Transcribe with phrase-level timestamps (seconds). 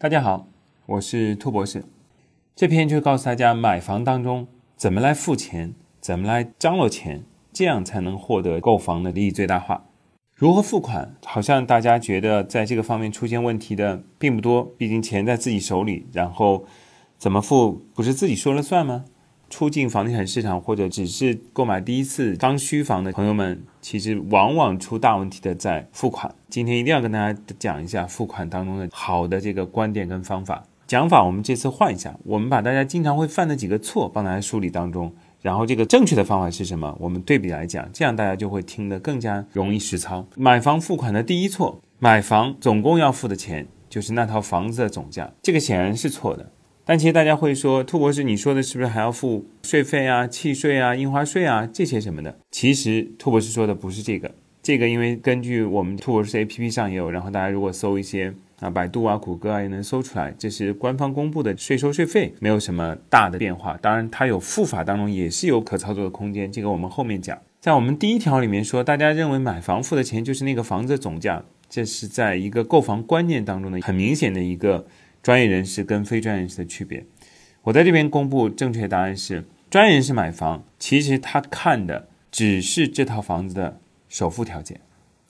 [0.00, 0.46] 大家好，
[0.86, 1.84] 我是兔博士。
[2.54, 4.46] 这篇就告诉大家，买房当中
[4.76, 9.86] 怎么来付钱，怎么来张罗钱，这样才能获得购房的利益最大化。
[10.36, 11.16] 如何付款？
[11.24, 16.06] 好像大家觉得在这个方面出现问题的并不多，毕竟钱在自己手里。
[16.12, 16.64] 然后
[17.18, 19.04] 怎么付，不是自己说了算吗？
[19.50, 26.34] 出境房地产市场或者只是购买第一次刚需房的朋友们，其实往往出大问题的在付款。
[26.48, 30.64] 今天一定要跟大家讲一下付款当中的好的这个观点跟方法。
[30.86, 36.96] 讲法我们这次换一下，我们把大家经常会犯的几个错帮大家梳理当中，然后这个正确的方法是什么？
[36.98, 40.26] 我们对比来讲，这样大家就会听得更加容易实操。
[40.34, 46.50] 买房付款的第一错，买房总共要付的钱就是那套房子的总价，这个显然是错的。
[46.88, 52.38] 但其实大家会说，兔博士，你说的是不是还要付税费啊、契税啊、印花税啊这些什么的？
[52.50, 54.30] 其实兔博士说的不是这个，
[54.62, 63.76] 这个因为根据我们兔博士 A P P 上也有，然后大家如果搜一些啊，百度啊、谷歌啊也能搜出来，这是官方公布的税收税费，没有什么大的变化。
[63.82, 67.38] 当然，它有付法当中也是有可操作的空间，这个我们后面讲。
[67.60, 74.86] 在我们第一条里面说，大家认为买房付的钱就是那个房子总价，这是在一个购房观念当中的很明显的一个。
[75.22, 77.04] 专业人士跟非专业人士的区别，
[77.62, 84.80] 我在这边公布正确答案是：专业人士买房，其实他看的只是这套房子的首付条件，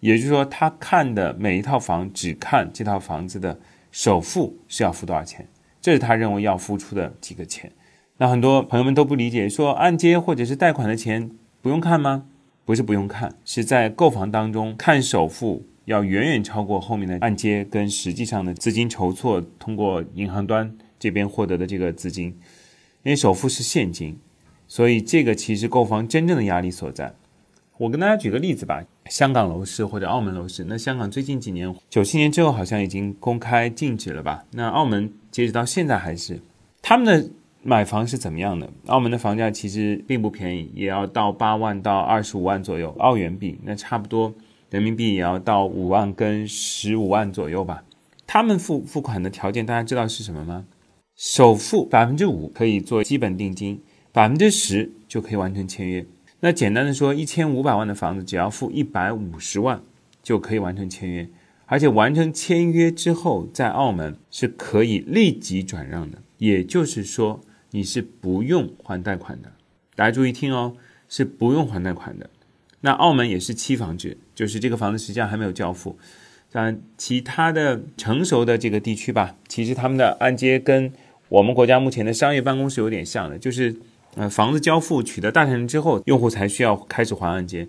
[0.00, 3.58] 也就是说，他看的每一套房只看这套房子的
[3.90, 5.48] 首付是要付多少钱，
[5.80, 7.72] 这是他认为要付出的几个钱。
[8.18, 11.30] 那很多朋友们都不理解，说按揭或者是贷款的钱
[11.62, 12.26] 不用看吗？
[12.66, 15.66] 不是不用看，是在购房当中看首付。
[15.90, 22.26] 要远远超过后面的按揭跟实际上的资金筹措，通过银行端这边获得的这个资金，
[23.02, 24.16] 因为首付是现金，
[24.68, 27.12] 所以这个其实购房真正的压力所在。
[27.76, 30.64] 我跟大家举个例子吧，香港楼市或者澳门楼市。
[30.68, 34.44] 那香港最近几年，九七年之后好像已经公开禁止了吧？
[34.52, 36.40] 那澳门截止到现在还是
[36.80, 37.28] 他们的
[37.64, 38.70] 买房是怎么样的？
[38.86, 44.32] 澳门的房价其实并不便宜，也要到八万到二十五万左右澳元币，那差不多。
[44.70, 47.84] 人民币也要到五万跟十五万左右吧。
[48.26, 50.64] 他们付付款的条件，大家知道是什么吗？
[51.16, 53.82] 首付百分之五可以做基本定金，
[54.12, 56.06] 百分之十就可以完成签约。
[56.38, 59.82] 那简单的说，一千五百万的房子，只要付一百五十万
[60.22, 61.28] 就可以完成签约，
[61.66, 67.40] 而且完成签约之后，在澳门是可以立即转让的，也就是说
[67.72, 69.52] 你是不用还贷款的。
[69.94, 70.76] 大家注意听哦，
[71.08, 72.30] 是不用还贷款的。
[72.82, 75.98] 那澳门也是期房制，就是这个房子实际上还没有交付。
[76.52, 80.92] 但其他的成熟的这个地区吧，其实他们的按揭跟
[81.28, 83.76] 我们国家目前的商业办公室有点像的，就是
[84.16, 87.68] 呃房子交付取得大产权之后，用户才需要开始还按揭。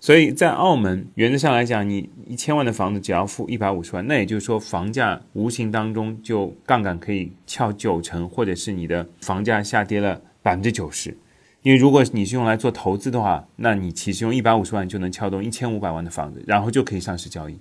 [0.00, 11.16] 所以在澳门原则上来讲，你一千万的房子只要付一百五十万，那也就是说房价无形当中就杠杆可以翘九成，或者是你的房价下跌了百分之九十。
[11.64, 17.58] 因为如果你是用来做投资的话，那你其实用一百五十万就能撬动一千五百万的房子，然后就可以上市交易。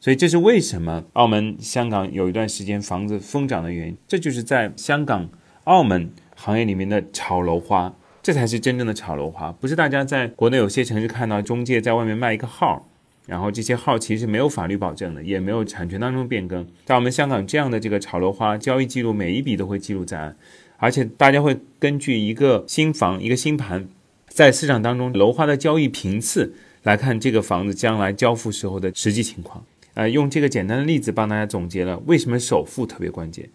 [0.00, 3.96] 所以这是为什么澳门、香港有一段时间房子疯涨的原因。
[4.08, 5.28] 这就是在香港、
[5.62, 12.88] 澳门行业里面的炒楼花，这才是真正的炒楼花，不是大家在国内有些城市看到中介在外面卖一个号，
[13.26, 16.66] 然后这些号其实没有法律保证的，也没有产权当中变更。
[16.84, 20.36] 在我们香港这样的这个炒楼花交易记录，每一笔都会记录在案。
[20.78, 23.88] 而且大家会根据一个新房、一个新盘，
[24.28, 29.64] 在市场当中楼花的交易频次来看这个房子将来交付时候的实际情况。
[29.94, 33.48] 呃，用这个简单的例子帮大家总结了为什么首付特别关键。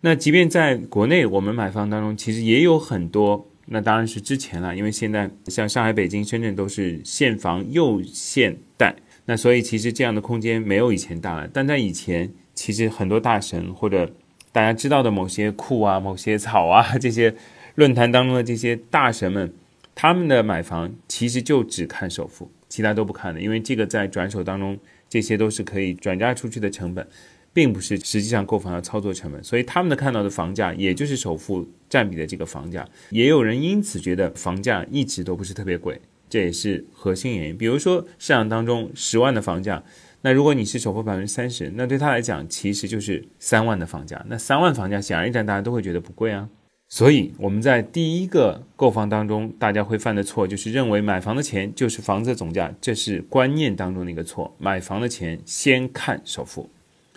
[0.00, 8.94] 那即便在国内，我们买房当中其实也有很多，那当然是之前了，因为现在像上海、北京、深圳都是现房又现贷，
[9.24, 11.48] 那所以其实这样的空间没有以前大了。
[11.52, 14.12] 但在以前，其实很多大神或者
[14.56, 17.34] 大家知道的某些库啊、某些草啊， 这些
[17.74, 19.52] 论坛当中的这些大神们，
[19.94, 24.78] 他们的买房其实就只看首付，其他都不看的，因为这个在转手当中，
[25.10, 27.06] 这些都是可以转嫁出去的成本，
[27.52, 32.88] 并不是实际上购房的操作成本，所以他们的看到的房价也就是首付占比的这个房价。
[33.10, 36.00] 也有人因此觉得房价一直都不是特别贵，
[36.30, 37.58] 这也是核心原因。
[37.58, 39.84] 比如说市场当中十万的房价。
[40.26, 44.20] 那如果你是首付百分之三十，那对他来讲其实就是三万的房价。
[44.28, 46.48] 那三万房价显而易见，大家都会觉得不贵啊。
[46.88, 54.52] 所以我们在第一个购房当中，大家会犯的错就是认为买房的钱就是房子的总价，这是观念当中的一个错。
[54.58, 56.68] 买房的钱先看首付。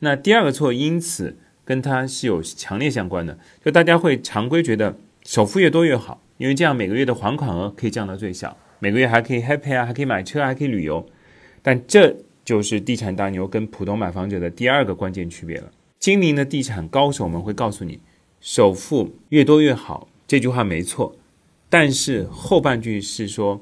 [0.00, 4.94] 那第二个错，因此跟它是有强烈相关的，就大家会常规觉得
[5.24, 11.08] 首付越多越好，因为这样每个月的还款额可以降到最小，每个月还可以 happy 啊，还可以买车，还可以旅游。
[11.62, 12.14] 但这
[12.50, 15.70] 就是地产大牛跟普通买房者的第二个关键区别了。
[16.00, 18.00] 精明的地产高手们会告诉你，
[18.40, 21.14] 首付越多越好，这句话没错。
[21.68, 23.60] 但是后半句是说，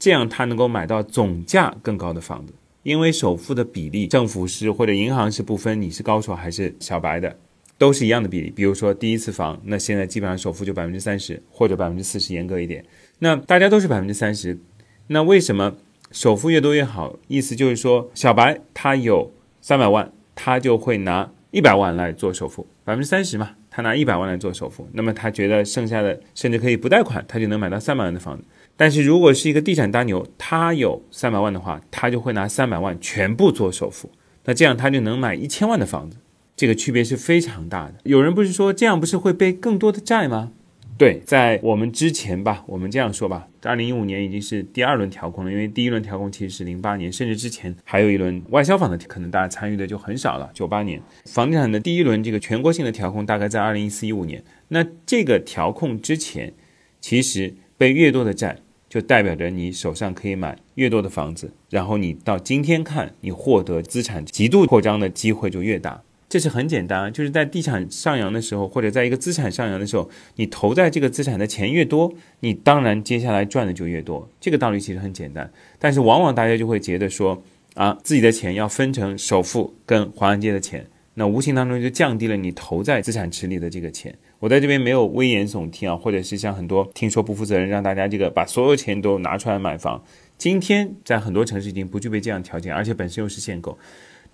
[0.00, 2.52] 这样他能够买到总价更高的房子，
[2.82, 7.36] 因为首付的比例，政府是或者银行是不分你是高手还是小白的，
[7.78, 8.50] 都是一样的比例。
[8.50, 12.84] 比如说第一次房，那现在基本上首付就百分之三十或者百分之四十，严格一点，
[13.20, 14.58] 那大家都是百分之三十。
[15.06, 15.76] 那为什么
[16.14, 17.16] 首付越多越好？
[17.26, 23.50] 意思就是说，小白他有三百万，他就会拿一百万来做首付，百分之三十嘛。
[23.68, 28.44] 他拿一百万来做首付，那么他觉得剩下的甚至可以不贷款，他就能买到三百万的房子。
[28.76, 34.08] 但是如果是一个地产大牛，他有三百万的话，他就会拿三百万全部做首付，
[34.44, 36.18] 那这样他就能买一千万的房子。
[36.54, 37.94] 这个区别是非常大的。
[38.04, 40.52] 有人不是说这样不是会背更多的债吗？
[40.96, 50.48] 对，在我们之前吧，我们这样说吧，二零一五年已经是第二轮调控了，因为第一轮调控其实是零八年，甚至之前还有一轮外销房的，可能大家参与的就很少了。
[50.54, 56.54] 九八年房地产的第一轮这个全国性的调控大概在二零一四一五年，那这个调控之前，
[57.00, 58.58] 其实背越多的债，
[58.88, 66.02] 就代表着你手上可以买越多的房子，然后你到今天看，你获得资产极度扩张的机会就越大。
[66.28, 74.28] 这是很简单，就是在地产上扬的时候，或者在一个资产上扬的时候，你投在这个资产的钱越多，你当然接下来赚的就越多。
[74.40, 77.42] 这个道理其实很简单，但是往往大家就会觉得说，
[77.74, 84.16] 啊，自己的钱要分成首付跟还按揭的钱，那无形当中就降低了你投在资产池里的这个钱。
[84.40, 90.02] 我在这边没有危言耸听啊，或者是像很多听说不负责任，让大家这个把所有钱都拿出来买房。
[90.36, 93.78] 今天在很多城市已经不具备这样条件，而且本身又是限购。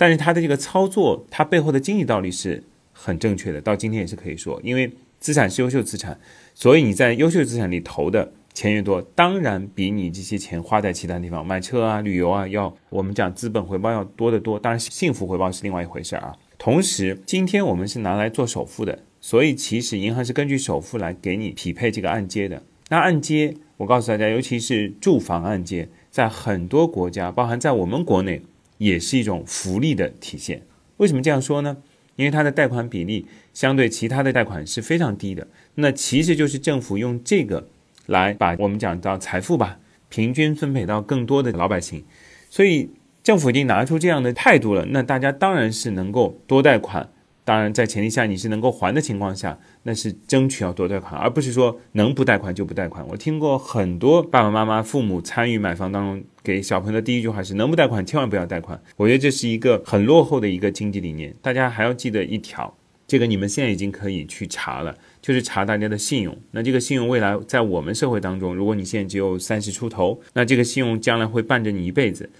[0.01, 6.19] 但是它的这个操作，它背后的经济道理是很正确的，到今天也是可以说，因为资产是优秀资产，
[6.55, 14.59] 所以你在优秀资产里投的钱越多，当然比你这些钱花在其他地方买车啊、旅游啊，要我们讲资本回报要多得多。
[14.59, 16.35] 当然，幸福回报是另外一回事啊。
[16.57, 22.63] 同时，今天我们是拿来做首付的，所以其实银行是根据首付来给你匹配这个按揭的。
[22.89, 28.41] 那按揭，我告诉大家，尤其是住房按揭，在很多国家，包含在我们国内。
[28.81, 30.63] 也是一种福利的体现。
[30.97, 31.77] 为什么这样说呢？
[32.17, 35.47] 因为它的贷款比例相对其他的贷款是非常低的。
[35.75, 37.69] 那其实就是政府用这个
[38.07, 39.79] 来把我们讲到财富吧，
[40.09, 42.05] 平均分配到更多的老百姓。
[42.49, 42.91] 所以
[43.23, 47.11] 政府已经拿出这样的态度了，那大家当然是能够多贷款。
[47.45, 53.05] 当然，在前提下你是能够还的情况下，那是争取要多贷款，而不是说能不贷款就不贷款。
[53.09, 58.81] 我听过很多爸爸妈妈、父母参与买房当中，给小朋友的第一句话是：能不贷款千万不要贷款。
[58.97, 61.35] 我觉得这是一个很落后的一个经济理念。
[61.43, 62.73] 大家还要记得一条，
[63.07, 66.37] 这个你们现在已经可以去查了，就是查大家的信用。
[66.53, 72.31] 那这个信用未来在我们社会当中，如果你现在只有三十出头，那这个信用将来会伴着你一辈子。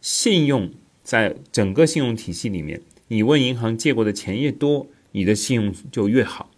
[0.00, 0.70] 信用
[1.02, 2.80] 在整个信用体系里面。
[3.12, 6.48] 你问银行借过的钱越多，你的信用就越好。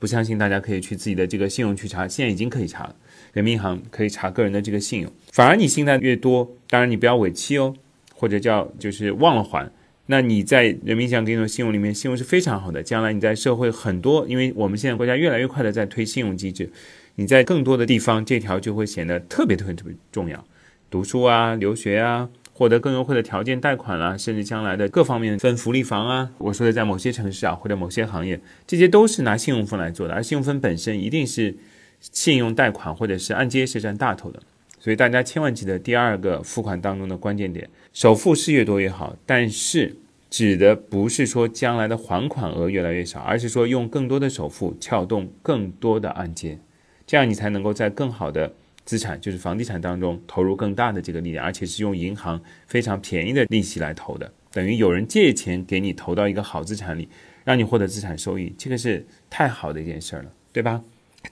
[0.00, 2.96] 不相信，大家可以去自己的这个信用去查，现在已经可以查了。
[3.32, 5.12] 人民银行可以查个人的这个信用。
[5.30, 7.76] 反而你信贷越多，当然你不要尾期哦，
[8.16, 9.70] 或者叫就是忘了还。
[10.06, 12.82] 那你在人民银行给你的信用里面，信用是非常好的。
[12.82, 16.68] 将来你在社会很多，因为我们现在国家越来越快的在推信用机制，
[17.14, 20.44] 你在更多的地方这条就会显得特别特别特别重要。
[20.90, 22.28] 读书啊，留学啊。
[22.54, 31.56] 获得更优惠的条件贷款啦，甚至将来的各方面分福利房啊，我说的在某些城市啊或者某些行业，这些都是拿信用分来做的，而信用分本身一定是
[32.00, 34.40] 信用贷款或者是按揭是占大头的，
[34.78, 39.96] 所以大家千万记得第二个付款当中的关键点，首付是越多越好，但是
[40.28, 46.58] 指的不是说将来的还款额越来越少，而是说用更多的首付撬动更多的按揭，
[47.06, 48.52] 这样你才能够在更好的。
[48.84, 57.08] 资产就是房地产当中投入更大的这个力量，而且是用银行非常便宜的利息来投的，等于有人借钱给你投到一个好资产里，
[57.44, 60.82] 让你获得资产收益，这个是太好的一件事了，对吧？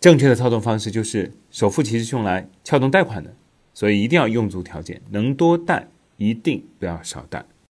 [0.01, 3.35] 正确的操作方式就是首付其实是用来撬动贷款的，
[3.75, 7.45] 所以一定要用足条件，能多贷一定不要少贷。